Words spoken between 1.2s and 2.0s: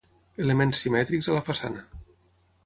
a la façana.